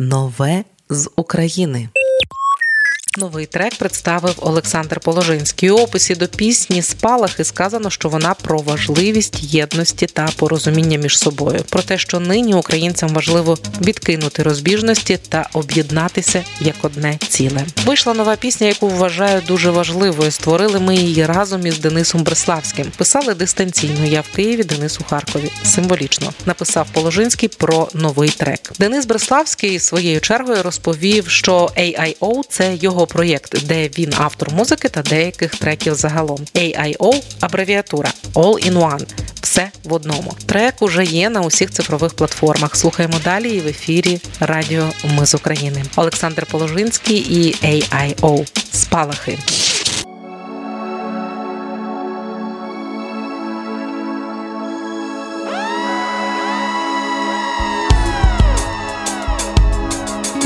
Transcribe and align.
Нове 0.00 0.64
з 0.90 1.10
України. 1.16 1.88
Новий 3.18 3.46
трек 3.46 3.74
представив 3.74 4.34
Олександр 4.36 5.00
Положинський. 5.00 5.70
У 5.70 5.76
описі 5.76 6.14
до 6.14 6.28
пісні 6.28 6.82
Спалахи 6.82 7.44
сказано, 7.44 7.90
що 7.90 8.08
вона 8.08 8.34
про 8.34 8.58
важливість 8.58 9.42
єдності 9.42 10.06
та 10.06 10.28
порозуміння 10.36 10.98
між 10.98 11.18
собою, 11.18 11.60
про 11.70 11.82
те, 11.82 11.98
що 11.98 12.20
нині 12.20 12.54
українцям 12.54 13.08
важливо 13.08 13.58
відкинути 13.80 14.42
розбіжності 14.42 15.18
та 15.28 15.48
об'єднатися 15.52 16.44
як 16.60 16.74
одне 16.82 17.18
ціле. 17.28 17.64
Вийшла 17.84 18.14
нова 18.14 18.36
пісня, 18.36 18.66
яку 18.66 18.88
вважаю 18.88 19.42
дуже 19.48 19.70
важливою. 19.70 20.30
Створили 20.30 20.80
ми 20.80 20.96
її 20.96 21.26
разом 21.26 21.66
із 21.66 21.78
Денисом 21.78 22.22
Бреславським. 22.22 22.92
Писали 22.96 23.34
дистанційно. 23.34 24.04
Я 24.04 24.20
в 24.20 24.36
Києві, 24.36 24.64
Денис 24.64 25.00
у 25.00 25.04
Харкові. 25.04 25.50
Символічно 25.64 26.32
написав 26.46 26.86
Положинський 26.92 27.48
про 27.48 27.88
новий 27.94 28.28
трек. 28.28 28.72
Денис 28.78 29.06
Бреславський 29.06 29.78
своєю 29.78 30.20
чергою 30.20 30.62
розповів, 30.62 31.28
що 31.28 31.70
AIO– 31.76 32.40
це 32.50 32.74
його 32.74 32.99
його 33.00 33.06
проєкт, 33.06 33.66
де 33.66 33.88
він 33.98 34.14
автор 34.16 34.54
музики 34.54 34.88
та 34.88 35.02
деяких 35.02 35.50
треків 35.56 35.94
загалом. 35.94 36.38
AIO– 36.54 37.22
абревіатура 37.40 38.12
All 38.34 38.70
in 38.70 38.72
One. 38.72 39.06
Все 39.40 39.70
в 39.84 39.92
одному. 39.92 40.34
Трек 40.46 40.82
уже 40.82 41.04
є 41.04 41.30
на 41.30 41.40
усіх 41.40 41.70
цифрових 41.70 42.14
платформах. 42.14 42.76
Слухаємо 42.76 43.14
далі 43.24 43.50
і 43.50 43.60
в 43.60 43.66
ефірі 43.66 44.20
Радіо 44.40 44.88
Ми 45.18 45.26
з 45.26 45.34
України. 45.34 45.84
Олександр 45.96 46.46
Положинський 46.46 47.18
і 47.18 47.54
AIO. 47.54 48.46
Спалахи. 48.72 49.38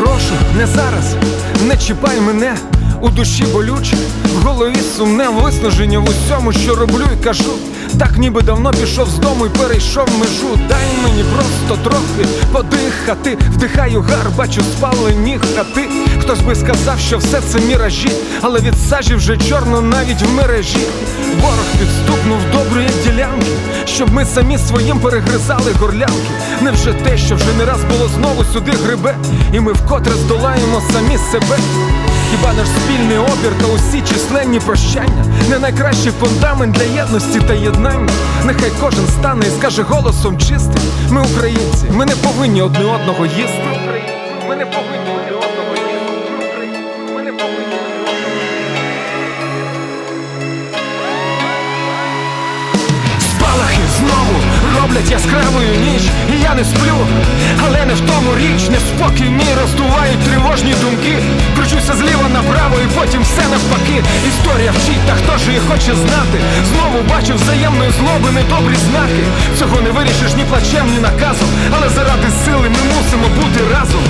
Прошу, 0.00 0.34
не 0.56 0.66
зараз, 0.66 1.14
не 1.66 1.76
чіпай 1.76 2.20
мене 2.20 2.56
у 3.00 3.08
душі 3.08 3.44
болюче, 3.52 3.96
в 4.34 4.42
голові 4.42 4.76
сумне 4.96 5.28
виснаження 5.28 5.98
в 5.98 6.08
усьому, 6.08 6.52
що 6.52 6.74
роблю 6.74 7.04
і 7.20 7.24
кажу. 7.24 7.52
Так 7.98 8.18
ніби 8.18 8.42
давно 8.42 8.70
пішов 8.70 9.08
з 9.08 9.18
дому 9.18 9.46
і 9.46 9.48
перейшов 9.48 10.08
межу. 10.18 10.58
Дай 10.68 10.86
мені 11.02 11.24
просто 11.24 11.90
трохи 11.90 12.28
подихати. 12.52 13.38
Вдихаю 13.50 14.00
гар, 14.00 14.30
бачу 14.36 14.60
спалені 14.60 15.38
хати. 15.56 15.88
Хтось 16.20 16.40
би 16.40 16.54
сказав, 16.54 16.98
що 16.98 17.18
все 17.18 17.40
це 17.40 17.60
міражі, 17.60 18.10
але 18.42 18.60
від 18.60 18.74
сажі 18.88 19.14
вже 19.14 19.36
чорно 19.36 19.80
навіть 19.80 20.22
в 20.22 20.30
мережі. 20.34 20.78
Ворог 21.40 21.66
підступнув 21.78 22.38
доброї 22.52 22.88
ділянки, 23.04 23.46
щоб 23.84 24.12
ми 24.12 24.24
самі 24.24 24.58
своїм 24.58 24.98
перегризали 24.98 25.72
горлянки. 25.80 26.30
Невже 26.62 26.92
те, 26.92 27.18
що 27.18 27.34
вже 27.34 27.52
не 27.58 27.64
раз 27.64 27.80
було 27.84 28.08
знову 28.08 28.44
сюди 28.52 28.72
грибе, 28.72 29.16
і 29.52 29.60
ми 29.60 29.72
вкотре 29.72 30.12
здолаємо 30.12 30.82
самі 30.92 31.18
себе. 31.18 31.58
Хіба 32.30 32.52
наш 32.52 32.68
спільний 32.68 33.18
опір 33.18 33.52
та 33.60 33.66
усі 33.66 34.00
численні 34.00 34.60
прощання 34.60 35.24
не 35.50 35.58
найкращий 35.58 36.12
фундамент 36.20 36.74
для 36.74 36.82
єдності 36.82 37.40
та 37.40 37.54
єднання? 37.54 38.12
Нехай 38.44 38.70
кожен 38.80 39.06
стане 39.06 39.46
і 39.46 39.50
скаже 39.50 39.82
голосом 39.82 40.38
чистим. 40.38 40.82
Ми 41.10 41.20
українці, 41.20 41.86
ми 41.90 42.04
не 42.06 42.16
повинні 42.16 42.62
одне 42.62 42.84
одного 42.84 43.26
їсти. 43.26 43.64
Ми 44.48 44.56
не 44.56 44.66
повинні 44.66 44.89
роблять 55.00 55.10
яскравою 55.10 55.74
ніч, 55.76 56.02
і 56.34 56.42
я 56.42 56.54
не 56.54 56.64
сплю, 56.64 56.96
але 57.64 57.86
не 57.86 57.94
в 57.94 58.00
тому 58.00 58.36
річ, 58.36 58.68
не 58.68 58.78
спокій 58.78 59.30
мій 59.30 59.54
роздувають 59.60 60.18
тривожні 60.18 60.74
думки. 60.80 61.18
Кручуся 61.56 61.92
зліва 61.94 62.28
направо, 62.28 62.76
і 62.84 62.86
потім 62.98 63.22
все 63.22 63.42
навпаки. 63.48 64.02
Історія 64.28 64.70
вчить, 64.70 65.06
та 65.06 65.14
хто 65.14 65.38
ж 65.38 65.46
її 65.46 65.60
хоче 65.68 65.94
знати? 65.94 66.38
Знову 66.70 66.98
бачу 67.10 67.34
взаємної 67.34 67.90
злоби 67.90 68.30
недобрі 68.34 68.76
знаки. 68.90 69.24
Цього 69.58 69.80
не 69.80 69.90
вирішиш 69.90 70.34
ні 70.36 70.44
плачем, 70.44 70.86
ні 70.92 70.98
наказом, 70.98 71.48
але 71.76 71.88
заради 71.88 72.28
сили 72.44 72.68
ми 72.74 72.82
мусимо 72.94 73.26
бути 73.36 73.60
разом. 73.74 74.02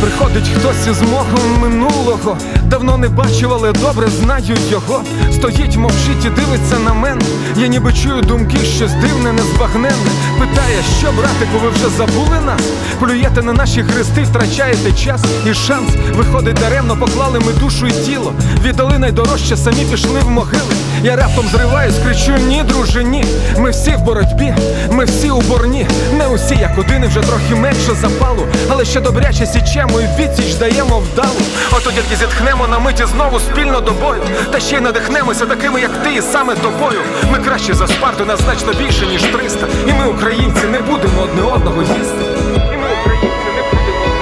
Приходить 0.00 0.48
хтось 0.58 0.86
із 0.90 1.02
мого 1.02 1.38
минулого, 1.60 2.36
давно 2.64 2.98
не 2.98 3.08
бачив, 3.08 3.52
але 3.52 3.72
добре 3.72 4.08
знаю 4.08 4.56
його. 4.70 5.02
Стоїть, 5.32 5.76
мовчить 5.76 6.24
і 6.24 6.30
дивиться 6.30 6.78
на 6.84 6.92
мене. 6.94 7.20
Я 7.56 7.66
ніби 7.66 7.92
чую 7.92 8.22
думки, 8.22 8.56
щось 8.58 8.92
дивне, 8.92 9.32
незбагненне. 9.32 10.10
Питає, 10.38 10.76
що, 10.98 11.12
братику, 11.12 11.58
ви 11.62 11.68
вже 11.70 11.88
забули 11.96 12.40
нас? 12.46 12.62
Плюєте 13.00 13.42
на 13.42 13.52
наші 13.52 13.82
хрести, 13.82 14.22
втрачаєте 14.22 14.92
час 14.92 15.24
і 15.50 15.54
шанс. 15.54 15.90
Виходить, 16.14 16.56
даремно 16.56 16.96
поклали 16.96 17.38
ми 17.38 17.52
душу 17.52 17.86
і 17.86 17.92
тіло. 17.92 18.32
Віддали 18.64 18.98
найдорожче, 18.98 19.56
самі 19.56 19.84
пішли 19.90 20.20
в 20.20 20.30
могили. 20.30 20.74
Я 21.02 21.16
раптом 21.16 21.44
зриваюсь, 21.52 21.94
кричу, 22.04 22.32
ні, 22.48 22.62
друже, 22.68 23.04
ні. 23.04 23.24
Ми 23.58 23.70
всі 23.70 23.90
в 23.90 24.00
боротьбі, 24.00 24.54
ми 24.90 25.04
всі 25.04 25.30
у 25.30 25.40
борні. 25.40 25.86
Не 26.18 26.26
усі, 26.26 26.54
як 26.54 26.78
один, 26.78 27.04
і 27.04 27.06
вже 27.06 27.20
трохи 27.20 27.54
менше 27.54 27.92
запалу, 28.00 28.42
але 28.68 28.84
ще 28.84 29.00
добряче 29.00 29.46
січемо 29.88 30.00
і 30.00 30.22
відсіч 30.22 30.54
даємо 30.54 30.98
вдалу. 30.98 31.40
Ото 31.72 31.92
тільки 31.92 32.16
зітхнемо 32.16 32.68
на 32.68 32.78
миті 32.78 33.04
знову 33.04 33.40
спільно 33.40 33.80
до 33.80 33.92
бою. 33.92 34.22
Та 34.52 34.60
ще 34.60 34.76
й 34.76 34.80
надихнемося 34.80 35.46
такими, 35.46 35.80
як 35.80 35.90
ти, 36.02 36.14
і 36.14 36.22
саме 36.22 36.54
тобою. 36.54 37.00
Ми 37.32 37.38
краще 37.38 37.74
за 37.74 37.86
Спарту, 37.86 38.24
нас 38.24 38.40
значно 38.40 38.72
більше, 38.72 39.06
ніж 39.06 39.22
300 39.22 39.66
І 39.86 39.92
ми, 39.92 40.06
українці, 40.06 40.66
не 40.66 40.78
будемо 40.78 41.22
одне 41.22 41.42
одного 41.42 41.82
їсти. 41.82 42.24
І 42.54 42.76
ми, 42.76 42.88
українці, 43.00 43.48
не 43.56 43.62
будемо 43.70 44.18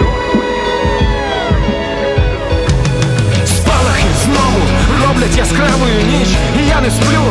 Спалахи 3.46 4.08
знову 4.24 4.60
роблять 5.08 5.36
яскравою 5.36 6.02
ніч, 6.12 6.28
і 6.60 6.68
я 6.68 6.80
не 6.80 6.90
сплю, 6.90 7.22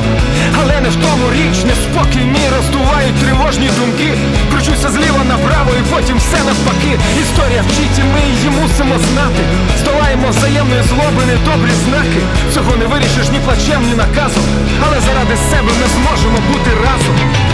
але 0.61 0.81
не 0.81 0.89
в 0.89 0.95
тому 0.95 1.31
річ, 1.33 1.63
не 1.63 1.75
спокій 1.75 2.25
мій 2.25 2.49
роздувають 2.57 3.15
тривожні 3.15 3.69
думки. 3.79 4.13
Кручуся 4.51 4.89
мусимо 8.85 8.99
знати. 9.13 9.43
Здолаємо 9.79 10.29
взаємної 10.29 10.83
злоби, 10.83 11.25
недобрі 11.27 11.71
знаки. 11.85 12.21
Цього 12.53 12.75
не 12.75 12.85
вирішиш 12.85 13.29
ні 13.31 13.39
плачем, 13.39 13.81
ні 13.87 13.95
наказом. 13.95 14.43
Але 14.87 14.97
заради 15.01 15.35
себе 15.49 15.71
ми 15.81 15.87
зможемо 15.95 16.37
бути 16.51 16.71
разом. 16.85 17.44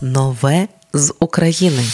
Нове 0.00 0.68
з 0.92 1.14
України. 1.20 1.84